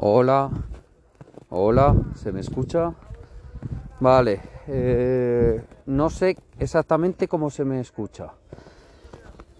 [0.00, 0.48] Hola,
[1.48, 2.94] hola, ¿se me escucha?
[3.98, 8.34] Vale, eh, no sé exactamente cómo se me escucha.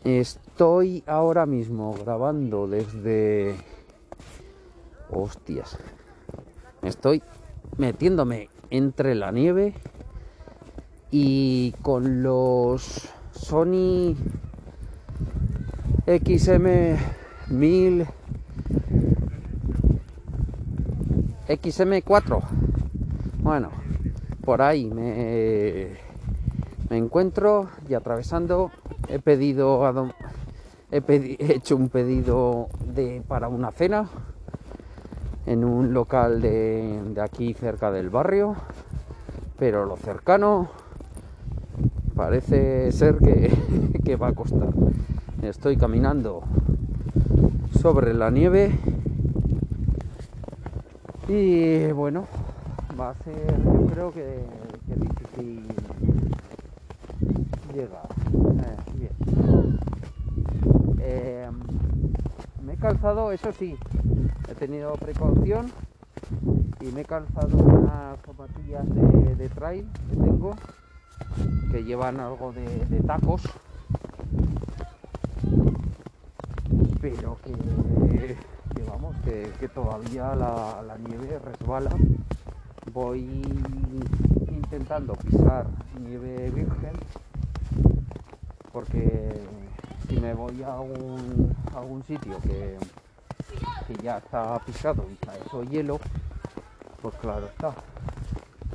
[0.05, 3.57] Estoy ahora mismo grabando desde...
[5.11, 5.77] Hostias.
[6.82, 7.20] Estoy
[7.77, 9.75] metiéndome entre la nieve
[11.11, 14.14] y con los Sony
[16.07, 18.18] XM1000
[21.48, 22.43] XM4.
[23.40, 23.70] Bueno,
[24.44, 25.88] por ahí me,
[26.90, 28.71] me encuentro y atravesando
[29.08, 29.82] he pedido
[30.90, 34.08] he, he, hecho un pedido de para una cena
[35.47, 38.55] en un local de, de aquí cerca del barrio,
[39.58, 40.69] pero lo cercano
[42.14, 43.50] parece ser que,
[44.05, 44.69] que va a costar.
[45.41, 46.42] Estoy caminando
[47.80, 48.72] sobre la nieve
[51.28, 52.26] y bueno,
[52.98, 54.44] va a ser, yo creo que,
[54.86, 55.66] difícil
[57.74, 58.08] llegar.
[58.34, 59.78] Eh, bien.
[61.00, 61.48] Eh,
[62.64, 63.76] me he calzado, eso sí,
[64.50, 65.70] he tenido precaución
[66.80, 68.84] y me he calzado unas zapatillas
[69.36, 70.54] de, trail que tengo
[71.70, 73.42] que llevan algo de tacos
[77.00, 78.36] pero que
[78.74, 81.91] que vamos, que, que todavía la, la, nieve resbala.
[82.92, 83.20] Voy
[84.50, 85.66] intentando pisar
[86.00, 86.92] nieve virgen
[88.72, 89.33] porque
[90.08, 92.77] si me voy a un, a un sitio que,
[93.86, 95.98] que ya está pisado y está eso hielo,
[97.02, 97.74] pues claro está.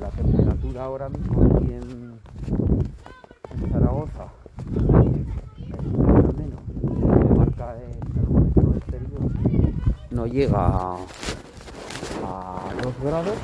[0.00, 2.20] La temperatura ahora mismo aquí en,
[3.50, 4.28] en Zaragoza
[6.36, 7.76] menos marca
[10.14, 10.96] no llega a,
[12.24, 13.34] a 2 grados,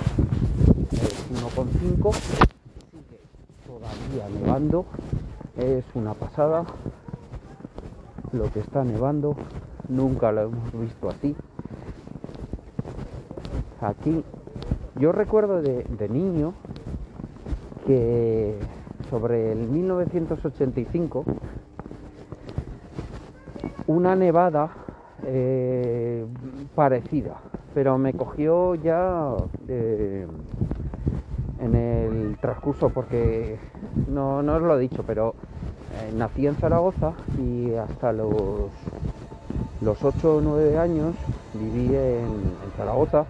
[0.92, 3.20] es 1,5, sigue
[3.66, 4.86] todavía nevando,
[5.56, 6.64] es una pasada
[8.32, 9.34] lo que está nevando,
[9.88, 11.34] nunca lo hemos visto así.
[13.80, 14.22] Aquí,
[14.96, 16.54] yo recuerdo de, niño
[17.86, 18.58] que
[19.08, 21.24] sobre el 1985
[23.86, 24.70] una nevada
[25.24, 26.26] eh,
[26.74, 27.36] parecida,
[27.74, 29.32] pero me cogió ya
[29.68, 30.26] eh,
[31.60, 33.58] en el transcurso porque
[34.08, 35.34] no, no os lo he dicho, pero
[35.94, 38.70] eh, nací en Zaragoza y hasta los
[39.80, 41.14] los 8 o 9 años
[41.54, 42.28] viví en,
[42.76, 43.24] Zaragoza,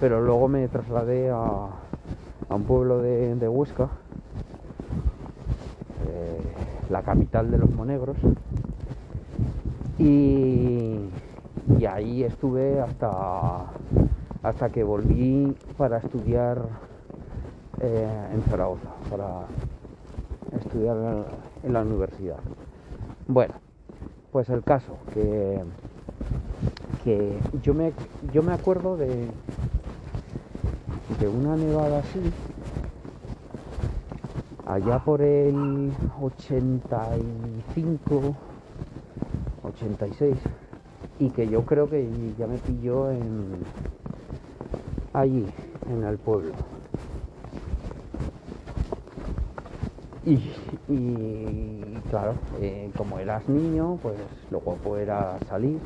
[0.00, 3.88] pero luego me trasladé a, a un pueblo de, de Huesca,
[6.08, 6.38] eh,
[6.90, 8.16] la capital de los monegros,
[9.98, 11.00] y,
[11.78, 13.64] y ahí estuve hasta,
[14.42, 16.58] hasta que volví para estudiar
[17.80, 19.46] eh, en Zaragoza, para
[20.58, 20.96] estudiar
[21.62, 22.38] en la universidad.
[23.28, 23.54] Bueno,
[24.32, 25.60] pues el caso, que,
[27.04, 27.92] que yo, me,
[28.32, 29.28] yo me acuerdo de,
[31.20, 32.20] de una nevada así,
[34.66, 38.34] allá por el 85,
[39.64, 40.36] 86
[41.18, 43.10] y que yo creo que ya me pilló
[45.12, 45.52] allí,
[45.84, 46.60] en el pueblo.
[50.22, 55.82] Y, y claro, eh, como eras niño, pues lo guapo era salir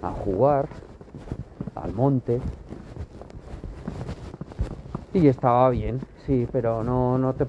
[0.00, 0.70] a jugar
[1.74, 2.46] al monte.
[5.12, 7.46] Y estaba bien, sí, pero no, no, te,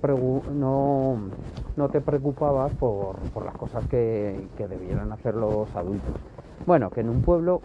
[0.54, 1.36] no,
[1.76, 6.18] no te preocupabas por, por las cosas que, que debieran hacer los adultos.
[6.68, 7.62] Bueno, que en un pueblo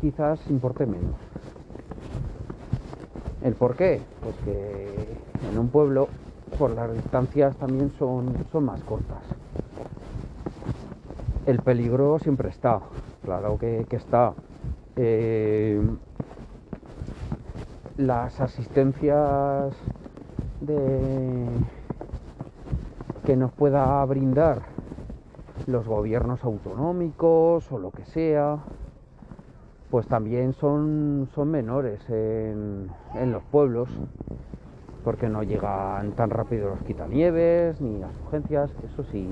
[0.00, 1.16] quizás importe menos.
[3.44, 4.00] ¿El por qué?
[4.22, 5.18] Pues que
[5.50, 6.08] en un pueblo
[6.58, 9.22] por las distancias también son, son más cortas.
[11.44, 12.80] El peligro siempre está,
[13.22, 14.32] claro que, que está.
[14.96, 15.78] Eh,
[17.98, 19.74] las asistencias
[23.26, 24.71] que nos pueda brindar
[25.66, 28.58] los gobiernos autonómicos o lo que sea,
[29.90, 33.88] pues también son, son menores en, en, los pueblos,
[35.04, 39.28] porque no llegan tan rápido los quitanieves ni las urgencias, eso sí,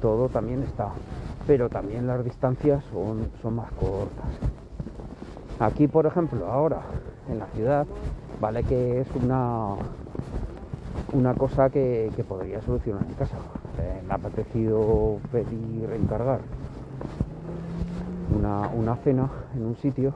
[0.00, 0.88] todo también está,
[1.46, 4.26] pero también las distancias son, son más cortas.
[5.60, 6.80] Aquí, por ejemplo, ahora
[7.28, 7.86] en la ciudad,
[8.40, 9.74] vale que es una,
[11.12, 13.36] una cosa que, que podría solucionar en casa,
[14.06, 16.40] me ha apetecido pedir encargar
[18.36, 20.14] una, una, cena en un sitio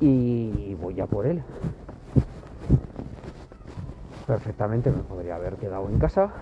[0.00, 1.42] y voy a por él.
[4.26, 6.32] Perfectamente me podría haber quedado en casa.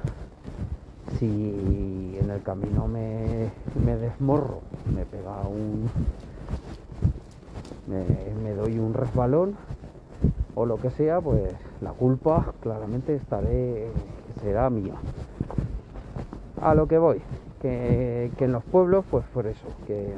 [1.18, 3.50] Si en el camino me,
[3.84, 4.62] me desmorro,
[4.94, 5.88] me pega un.
[7.86, 8.04] Me,
[8.42, 9.56] me doy un resbalón
[10.54, 13.88] o lo que sea, pues la culpa claramente estaré,
[14.44, 14.94] será mía.
[16.60, 17.22] A lo que voy,
[17.62, 20.14] que, que en los pueblos, pues por eso, que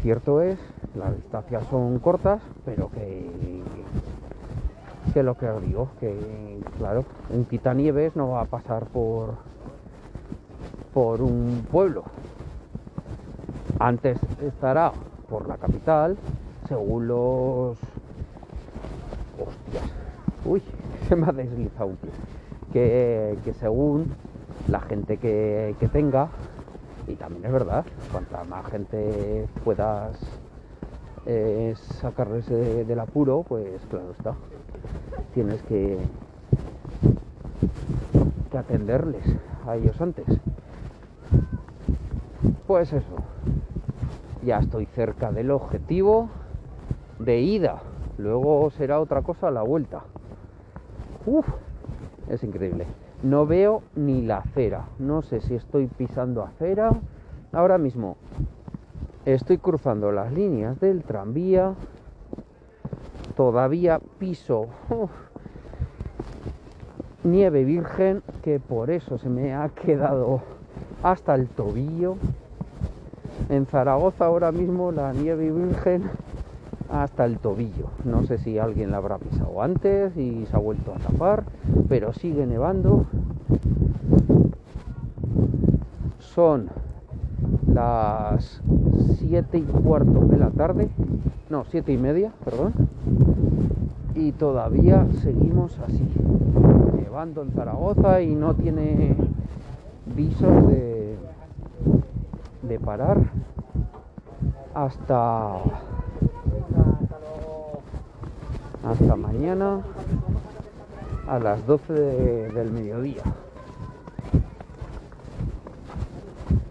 [0.00, 0.58] cierto es,
[0.94, 3.30] las distancias son cortas, pero que,
[5.12, 9.34] que lo que os digo, que claro, un quitanieves no va a pasar por,
[10.94, 12.04] por un pueblo.
[13.78, 14.92] Antes estará
[15.28, 16.16] por la capital,
[16.66, 17.76] según los...
[19.38, 19.84] Hostias.
[20.44, 20.62] Uy,
[21.08, 22.10] se me ha deslizado un pie.
[22.72, 24.14] Que, que según
[24.68, 26.28] la gente que, que tenga,
[27.06, 30.18] y también es verdad, cuanta más gente puedas
[31.26, 34.34] eh, sacarles de- del apuro, pues claro está.
[35.34, 35.98] Tienes que,
[38.50, 39.24] que atenderles
[39.66, 40.26] a ellos antes.
[42.66, 43.16] Pues eso.
[44.42, 46.28] Ya estoy cerca del objetivo
[47.18, 47.78] de ida.
[48.18, 50.02] Luego será otra cosa la vuelta.
[51.26, 51.46] Uf,
[52.28, 52.86] es increíble.
[53.22, 54.84] No veo ni la acera.
[54.98, 56.90] No sé si estoy pisando acera.
[57.52, 58.16] Ahora mismo
[59.24, 61.74] estoy cruzando las líneas del tranvía.
[63.36, 64.66] Todavía piso
[67.24, 70.42] nieve virgen que por eso se me ha quedado
[71.02, 72.16] hasta el tobillo.
[73.48, 76.10] En Zaragoza ahora mismo la nieve virgen
[76.94, 77.88] hasta el tobillo.
[78.04, 81.44] No sé si alguien la habrá pisado antes y se ha vuelto a tapar,
[81.88, 83.06] pero sigue nevando.
[86.20, 86.68] Son
[87.66, 88.60] las
[89.18, 90.88] siete y cuarto de la tarde,
[91.50, 92.72] no, siete y media, perdón,
[94.14, 96.08] y todavía seguimos así,
[96.96, 99.16] nevando en Zaragoza y no tiene
[100.14, 101.16] visos de,
[102.62, 103.18] de parar
[104.74, 105.58] hasta
[108.86, 109.80] hasta mañana
[111.26, 113.22] a las 12 de- del mediodía.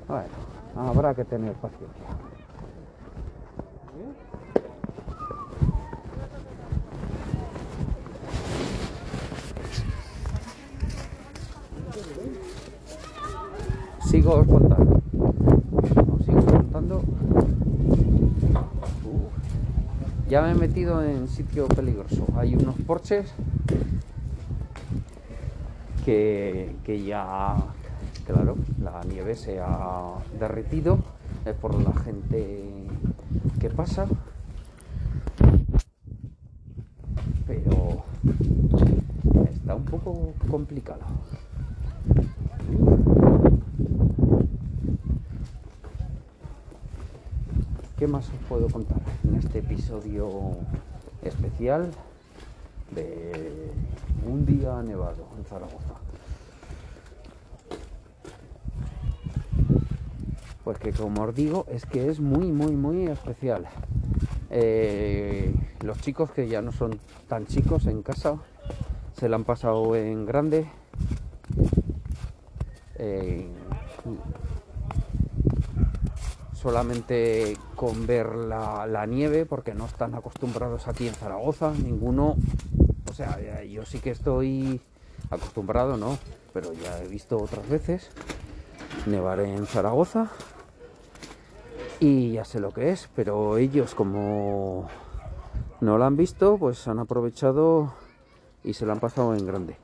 [0.07, 2.04] Bueno, habrá que tener paciencia.
[14.10, 15.01] Sigo contando.
[16.13, 17.01] Os sigo contando.
[20.33, 22.25] Ya me he metido en sitio peligroso.
[22.35, 23.31] Hay unos porches
[26.03, 27.56] que, que ya,
[28.25, 30.97] claro, la nieve se ha derretido
[31.45, 32.74] es por la gente
[33.59, 34.07] que pasa.
[37.45, 38.03] Pero
[39.53, 41.01] está un poco complicado.
[48.13, 50.51] Más os puedo contar en este episodio
[51.24, 51.89] especial
[52.92, 53.71] de
[54.24, 55.95] un día nevado en Zaragoza?
[60.63, 63.65] Pues que como os digo, es que es muy, muy, muy especial.
[64.51, 65.51] Eh,
[65.82, 68.38] los chicos que ya no son tan chicos en casa,
[69.17, 70.67] se la han pasado en grande.
[76.63, 82.38] Solamente con ver la, nieve, porque no están acostumbrados aquí en Zaragoza, ninguno,
[83.12, 84.79] o sea, yo sí que estoy
[85.29, 86.17] acostumbrado, ¿no?
[86.53, 88.10] Pero ya he visto otras veces
[89.05, 90.29] nevar en Zaragoza
[92.00, 94.88] y ya sé lo que es, pero ellos como
[95.82, 97.93] no la han visto, pues han aprovechado
[98.63, 99.82] y se la han pasado en grande.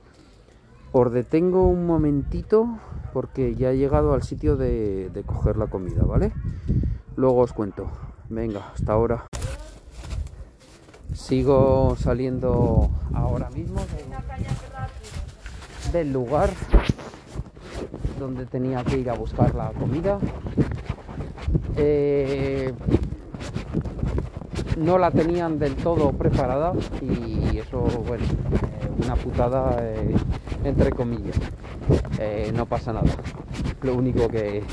[0.92, 2.68] Os detengo un momentito
[3.14, 6.32] porque ya he llegado al sitio de, coger la comida, ¿vale?
[7.16, 7.90] Luego os cuento.
[8.30, 9.26] Venga, hasta ahora.
[11.14, 14.10] Sigo saliendo ahora mismo de-
[15.92, 16.50] del lugar
[18.20, 20.20] donde tenía que ir a buscar la comida.
[21.78, 22.74] Eh,
[24.78, 30.16] no la tenían del todo preparada y eso, bueno, eh, una putada eh,
[30.64, 31.36] entre comillas.
[32.20, 33.12] Eh, no pasa nada.
[33.82, 34.64] Lo único que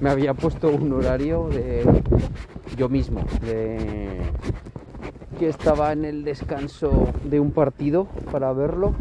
[0.00, 1.84] me había puesto un horario de
[2.76, 4.20] yo mismo, de
[5.38, 8.94] que estaba en el descanso de un partido para verlo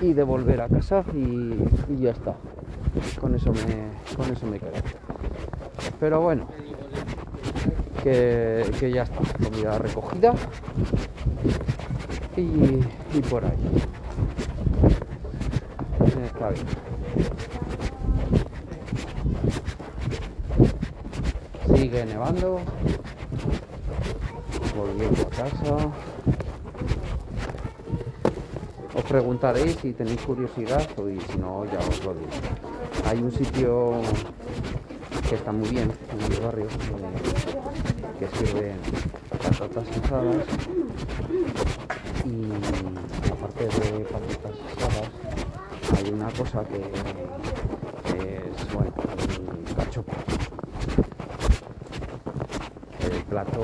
[0.00, 1.56] y de volver a casa y,
[2.00, 2.34] ya está.
[3.20, 4.72] Con eso me, con eso me quedo.
[5.98, 6.46] Pero bueno,
[8.02, 10.34] que, que ya está, comida recogida
[12.36, 13.52] y, por ahí.
[16.24, 16.66] Está bien.
[21.74, 22.60] Sigue nevando.
[24.76, 25.76] Volviendo a casa.
[28.94, 32.28] Os preguntaréis si tenéis curiosidad o y si no ya os lo digo.
[33.06, 34.00] Hay un sitio
[35.28, 36.68] que está muy bien en mi barrio eh,
[38.18, 38.72] que sirve
[39.30, 40.46] patatas asadas
[42.24, 45.10] y aparte de patatas asadas
[45.96, 46.78] hay una cosa que
[48.18, 48.92] es bueno
[49.66, 50.12] el cachopo
[53.00, 53.60] el plato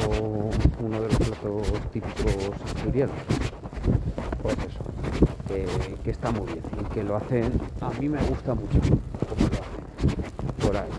[0.81, 2.35] uno de los platos típicos
[2.65, 3.17] asturianos
[4.43, 4.85] pues eso
[5.47, 5.67] que,
[6.03, 8.81] que está muy bien y que lo hacen a mí me gusta mucho
[9.29, 9.79] como lo hacen
[10.69, 10.91] por ahí.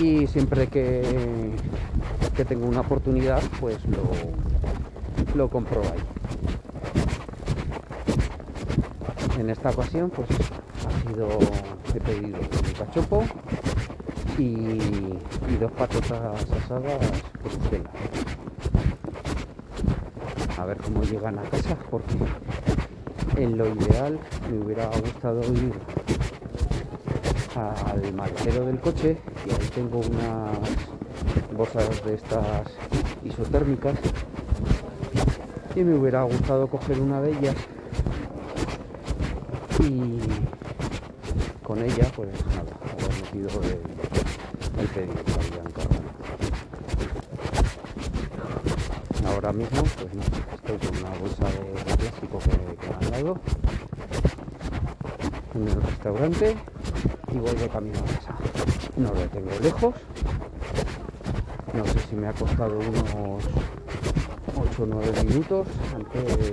[0.00, 1.50] Y siempre que,
[2.36, 3.98] que tengo una oportunidad pues lo,
[5.34, 6.18] lo compro ahí
[9.38, 10.28] en esta ocasión pues
[10.86, 11.28] ha sido
[11.94, 13.24] he pedido un cachopo
[14.38, 14.78] y,
[15.58, 17.00] dos patatas asadas
[20.56, 22.16] a ver cómo llegan a casa porque
[23.36, 24.18] en lo ideal
[24.50, 25.72] me hubiera gustado ir
[27.56, 30.58] al maletero del coche y ahí tengo unas
[31.56, 32.68] bolsas de estas
[33.24, 33.98] isotérmicas
[35.78, 37.54] y me hubiera gustado coger una de ellas
[39.78, 40.18] y
[41.62, 46.08] con ella pues nada, haber metido el, pedido que había encargado.
[49.28, 50.22] Ahora mismo pues no,
[50.56, 53.40] estoy con una bolsa de, de plástico que, que me han dado
[55.54, 56.56] en el restaurante
[57.32, 58.34] y voy de camino a casa.
[58.96, 59.94] No lo tengo lejos.
[61.72, 63.44] No sé si me ha costado unos
[64.78, 65.66] 8 o 9 minutos.
[65.94, 66.52] Antes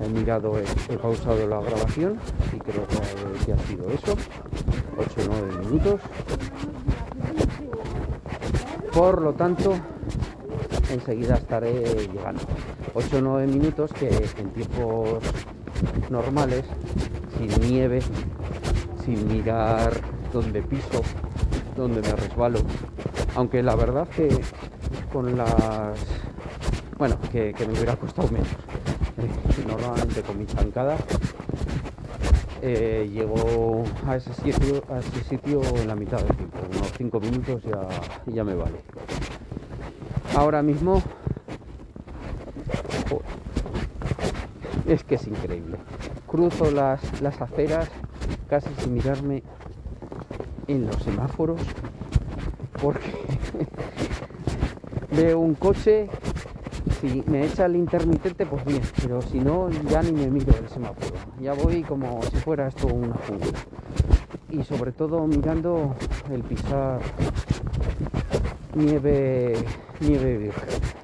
[0.00, 2.18] he mirado, he, pausado la grabación
[2.54, 4.16] y creo que, que ha sido eso.
[4.96, 6.00] 8 o 9 minutos.
[8.92, 9.74] Por lo tanto,
[10.90, 12.42] enseguida estaré llegando.
[12.94, 15.22] 8 o 9 minutos que en tiempos
[16.08, 16.64] normales,
[17.36, 18.00] sin nieve,
[19.04, 19.92] sin mirar
[20.32, 21.02] dónde piso,
[21.76, 22.60] dónde me resbalo.
[23.34, 24.28] Aunque la verdad que
[25.12, 26.17] con las...
[26.98, 28.48] Bueno, que, me hubiera costado menos.
[28.48, 30.96] Eh, normalmente con mi zancada
[32.60, 36.58] eh, llego a ese, sitio, a ese sitio en la mitad del tiempo.
[36.72, 37.86] Unos 5 minutos ya,
[38.26, 38.78] ya me vale.
[40.34, 41.02] Ahora mismo...
[44.88, 45.76] es que es increíble.
[46.26, 47.88] Cruzo las, las aceras
[48.48, 49.42] casi sin mirarme
[50.66, 51.60] en los semáforos
[52.82, 53.12] porque
[55.10, 56.08] veo un coche
[57.00, 60.68] si me echa el intermitente pues bien pero si no ya ni me miro el
[60.68, 61.14] semáforo.
[61.40, 63.58] Ya voy como si fuera esto una jungla.
[64.50, 65.94] Y sobre todo mirando
[66.30, 67.00] el pisar
[68.74, 69.54] nieve
[70.00, 70.98] nieve virgen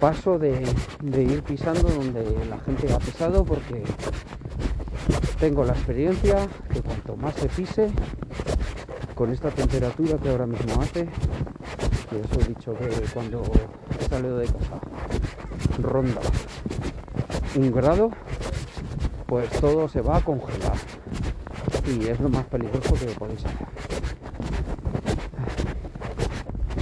[0.00, 0.66] paso de,
[1.02, 3.84] de ir pisando donde la gente ha pisado porque
[5.38, 7.90] tengo la experiencia que cuanto más se pise,
[9.14, 11.06] con esta temperatura que ahora mismo hace,
[12.08, 13.42] que os he dicho que cuando
[14.10, 14.80] salido de casa
[15.80, 16.20] ronda
[17.56, 18.10] un grado,
[19.26, 20.76] pues todo se va a congelar.
[21.86, 23.66] Y es lo más peligroso que podéis hacer.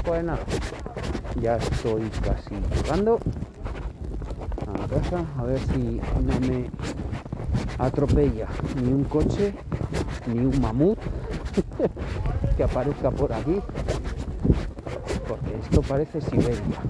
[0.05, 0.41] Pues nada,
[1.41, 3.19] ya estoy casi llegando
[4.67, 6.71] a casa, a ver si no me
[7.79, 8.49] atropella
[8.83, 9.55] ni un coche,
[10.27, 10.99] ni un mamut
[12.57, 13.61] que aparezca por aquí,
[15.63, 16.81] esto parece Siberia.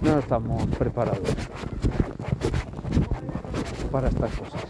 [0.00, 1.20] No estamos preparados
[3.90, 4.62] para estas cosas.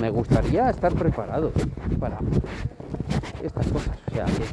[0.00, 1.52] Me gustaría estar preparado
[1.98, 2.18] para
[3.42, 3.98] estas cosas.
[4.08, 4.44] O sea que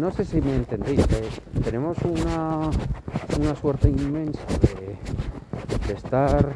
[0.00, 1.00] no sé si me entendéis.
[1.10, 1.28] eh,
[1.62, 2.70] tenemos una,
[3.38, 4.96] una suerte inmensa de,
[5.86, 6.52] de estar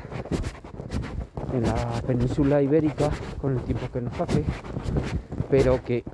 [1.53, 4.45] en la península ibérica con el tiempo que nos hace,
[5.51, 6.05] pero que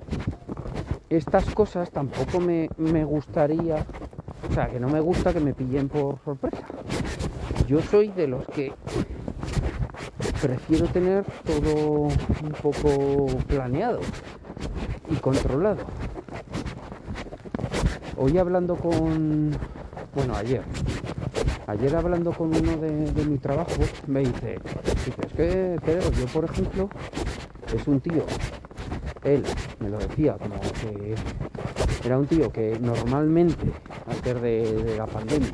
[1.11, 3.85] estas cosas tampoco me, me gustaría,
[4.51, 6.65] o sea, que no me gusta que me pillen por sorpresa.
[7.67, 8.73] Yo soy de los que
[10.41, 14.01] prefiero tener todo un poco planeado
[15.11, 15.85] y controlado.
[18.17, 19.51] Hoy hablando con,
[20.15, 20.63] bueno, ayer,
[21.67, 24.59] ayer hablando con uno de, de mi trabajo, me dice,
[25.27, 26.89] es que Pedro, yo por ejemplo,
[27.75, 28.25] es un tío
[29.25, 29.43] él
[29.85, 31.15] me lo decía, como que
[32.05, 33.67] era un tío que normalmente,
[34.07, 35.51] antes de, la pandemia,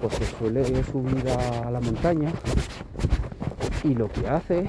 [0.00, 2.30] pues suele subir a la montaña
[3.84, 4.68] y lo que hace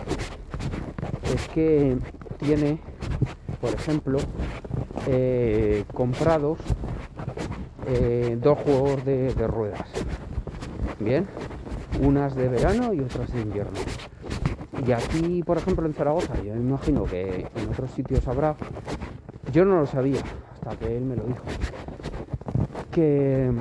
[1.34, 1.98] es que
[2.38, 2.80] tiene,
[3.60, 4.20] por ejemplo,
[5.08, 6.60] eh, comprados
[7.86, 9.90] eh, dos juegos de, de ruedas.
[11.00, 11.28] Bien,
[12.02, 13.80] unas de verano y otras de invierno.
[14.86, 18.56] Y aquí, por ejemplo, en Zaragoza, yo me imagino que en otros sitios habrá,
[19.52, 20.22] yo no lo sabía
[20.54, 21.44] hasta que él me lo dijo,
[22.92, 23.52] que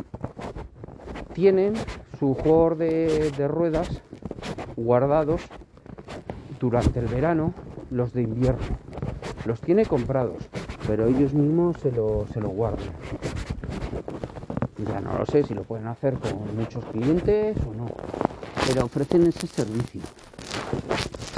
[1.32, 1.74] tienen
[2.18, 4.02] su juego de, ruedas
[4.76, 5.42] guardados
[6.60, 7.52] durante el verano,
[7.90, 8.78] los de invierno.
[9.44, 10.48] Los tiene comprados,
[10.86, 12.86] pero ellos mismos se lo, se lo guardan.
[14.88, 17.86] Ya no lo sé si lo pueden hacer con muchos clientes o no,
[18.66, 20.00] pero ofrecen ese servicio.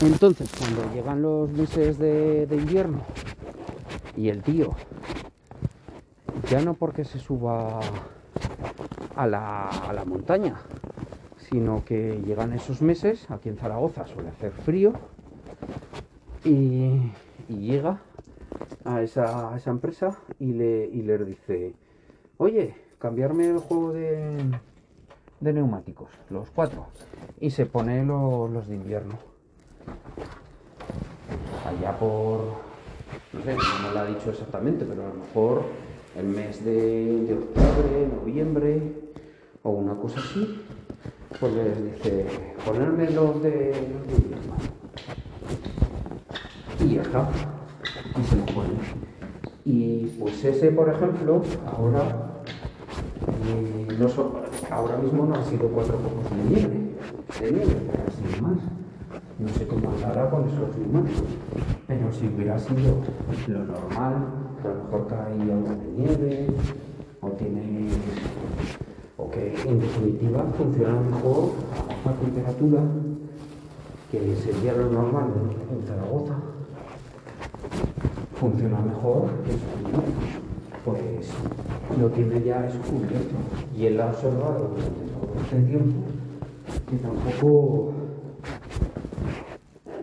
[0.02, 3.00] Entonces, cuando llegan los meses de, invierno
[4.16, 4.74] y el tío,
[6.48, 7.80] ya no porque se suba
[9.14, 10.56] a la, montaña,
[11.36, 14.94] sino que llegan esos meses, aquí en Zaragoza suele hacer frío,
[16.44, 17.12] y,
[17.48, 18.00] llega
[18.84, 21.74] a esa, empresa y, le, dice,
[22.38, 24.38] oye, cambiarme el juego de,
[25.40, 26.86] neumáticos, los cuatro,
[27.40, 29.14] y se pone los de invierno.
[31.66, 32.40] Allá por,
[33.32, 35.62] no sé, no me lo ha dicho exactamente, pero a lo mejor
[36.16, 38.82] el mes de, octubre, noviembre
[39.62, 40.60] o una cosa así,
[41.38, 42.26] pues les dice,
[42.64, 43.72] ponerme los de,
[44.30, 44.40] los
[46.84, 47.28] Y ya está,
[48.18, 48.70] y se lo pone.
[49.64, 52.42] Y pues ese, por ejemplo, ahora,
[53.46, 54.08] eh, no
[54.70, 56.94] ahora mismo no ha sido cuatro pocos de nieve,
[57.40, 58.58] de nieve, pero sido más.
[59.38, 61.24] No sé cómo andará con esos neumáticos,
[61.86, 62.96] pero si hubiera sido
[63.48, 64.14] lo normal,
[64.62, 66.46] a lo mejor cae algo de nieve,
[67.22, 67.88] o tiene,
[69.16, 72.82] o que en definitiva funciona mejor a baja temperatura,
[74.10, 75.32] que sería lo normal
[75.72, 76.34] en Zaragoza,
[78.34, 80.39] funciona mejor que esos neumáticos,
[80.84, 81.32] pues
[82.00, 83.34] lo tiene ya descubierto
[83.76, 85.96] y él ha observado durante todo este tiempo
[86.88, 87.92] que tampoco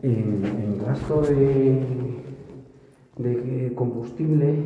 [0.02, 1.82] en, gasto de,
[3.18, 4.64] de combustible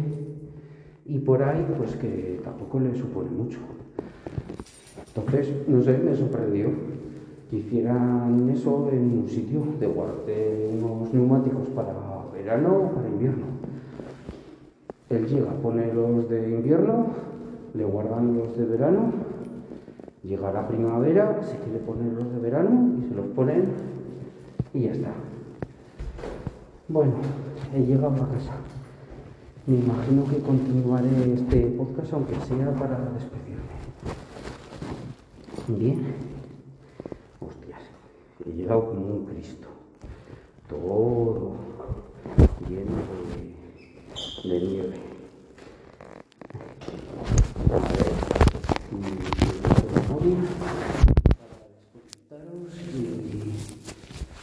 [1.05, 3.59] y por ahí pues que tampoco le supone mucho.
[5.15, 6.69] Entonces, no sé, me sorprendió
[7.49, 10.15] que hicieran eso en un sitio de guardar
[10.71, 11.93] unos neumáticos para
[12.33, 13.50] verano o para invierno.
[15.11, 17.07] Él llega, pone los de invierno,
[17.73, 19.11] le guardan los de verano,
[20.23, 23.65] llega la primavera, se quiere poner los de verano y se los ponen
[24.73, 25.11] y ya está.
[26.87, 27.13] Bueno,
[27.75, 28.53] he llegado a casa.
[29.67, 33.61] Me imagino que continuaré este podcast aunque sea para despedirme.
[35.67, 36.15] Bien.
[37.39, 37.81] Hostias,
[38.45, 39.67] he llegado como un Cristo.
[40.69, 41.51] Todo
[42.69, 42.91] lleno
[43.35, 43.50] de,
[44.43, 44.97] de nieve.
[47.69, 48.11] A ver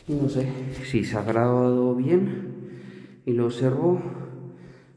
[0.08, 0.48] no sé
[0.84, 4.00] si se ha grabado bien y lo observo,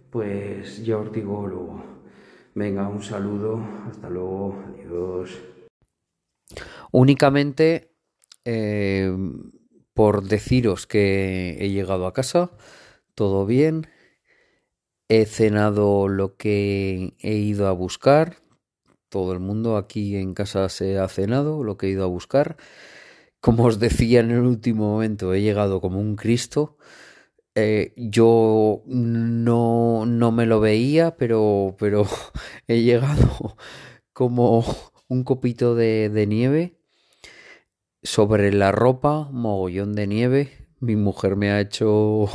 [0.10, 1.84] pues ya os digo luego.
[2.56, 5.38] Venga, un saludo, hasta luego, adiós.
[6.92, 7.92] Únicamente
[8.46, 9.14] eh,
[9.94, 12.52] por deciros que he llegado a casa,
[13.16, 13.88] todo bien,
[15.12, 18.38] he cenado lo que he ido a buscar,
[19.10, 22.58] todo el mundo aquí en casa se ha cenado lo que he ido a buscar
[23.42, 26.78] como os decía en el último momento, he llegado como un Cristo.
[27.56, 32.06] Eh, yo no, no, me lo veía, pero, pero
[32.68, 33.58] he llegado
[34.14, 34.64] como
[35.10, 36.78] un copito de, de nieve
[38.04, 40.68] sobre la ropa, mogollón de nieve.
[40.80, 42.28] Mi mujer me ha hecho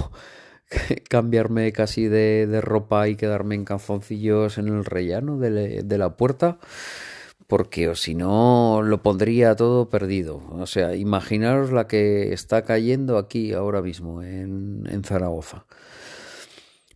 [1.09, 6.17] cambiarme casi de, de, ropa y quedarme en calzoncillos en el rellano de, de la
[6.17, 6.59] puerta
[7.47, 10.43] porque o si no lo pondría todo perdido.
[10.51, 15.67] O sea, imaginaros la que está cayendo aquí ahora mismo en, en Zaragoza.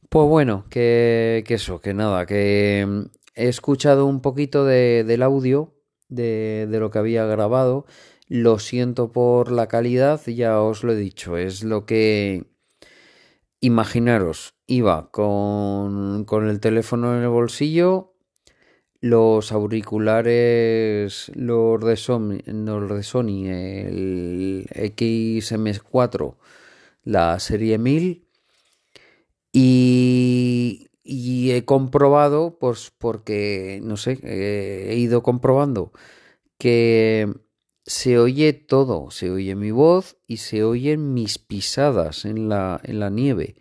[0.08, 3.02] Pues bueno, que, que, eso, que nada, que mm,
[3.36, 5.72] he escuchado un poquito de, del audio
[6.08, 7.86] de, de lo que había grabado.
[8.26, 12.46] Lo siento por la calidad, ya os lo he dicho, es lo que...
[13.62, 18.14] Imaginaros, iba con, con el teléfono en el bolsillo,
[19.00, 26.36] los auriculares, los de Sony, los de Sony el XM4,
[27.04, 28.26] la serie 1000
[29.52, 35.92] Y, he comprobado, pues porque, no sé, he ido comprobando
[36.58, 37.28] que
[37.84, 43.00] se oye todo, se oye mi voz y se oyen mis pisadas en la, en
[43.00, 43.56] la nieve.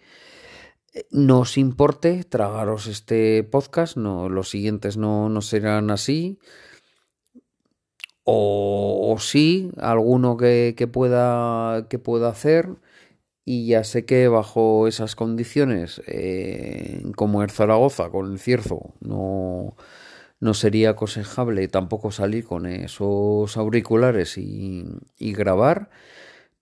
[1.12, 6.40] No os importe tragaros este podcast, no, los siguientes no, no serán así.
[8.32, 12.70] O, sí, alguno que, pueda, que pueda hacer.
[13.46, 19.76] Y ya sé que bajo esas condiciones, eh, como en Zaragoza, con el cierzo, no,
[20.39, 24.86] no sería aconsejable tampoco salir con esos auriculares y,
[25.17, 25.89] y grabar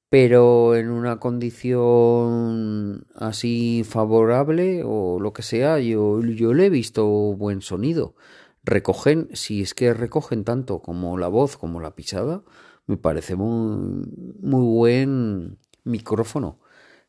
[0.09, 7.05] pero en una condición así favorable o lo que sea, yo, yo le he visto
[7.07, 8.15] buen sonido.
[8.63, 12.43] Recogen, si es que recogen tanto como la voz como la pisada,
[12.85, 14.07] me parece muy,
[14.41, 16.59] muy buen micrófono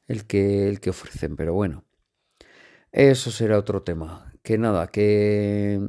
[0.07, 1.85] el que, el que ofrecen, pero bueno,
[2.93, 4.33] eso será otro tema.
[4.43, 5.81] Que nada, que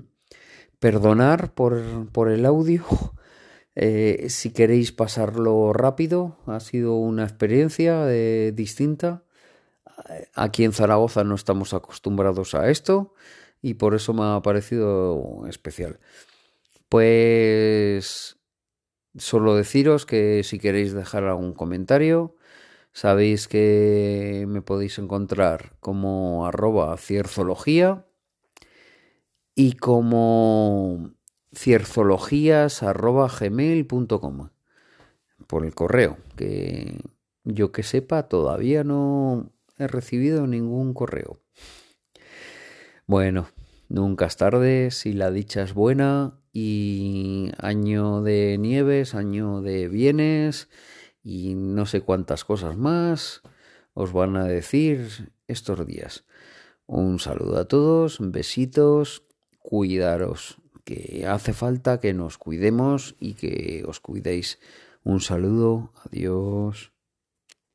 [0.79, 2.85] perdonar por, por el audio
[3.75, 9.23] eh, si queréis pasarlo rápido, ha sido una experiencia eh, distinta.
[10.33, 13.13] Aquí en Zaragoza no estamos acostumbrados a esto
[13.61, 15.99] y por eso me ha parecido especial.
[16.87, 18.37] Pues
[19.17, 22.35] solo deciros que si queréis dejar algún comentario,
[22.91, 28.05] sabéis que me podéis encontrar como arroba cierzología
[29.59, 31.11] y como
[31.53, 34.49] cierzologías.gmail.com
[35.47, 37.01] por el correo, que
[37.43, 41.41] yo que sepa todavía no he recibido ningún correo.
[43.05, 43.49] Bueno,
[43.89, 50.69] nunca es tarde si la dicha es buena y año de nieves, año de bienes
[51.21, 53.41] y no sé cuántas cosas más
[53.93, 56.23] os van a decir estos días.
[56.85, 59.25] Un saludo a todos, besitos,
[59.59, 64.59] cuidaros que hace falta que nos cuidemos y que os cuidéis.
[65.03, 66.91] Un saludo, adiós.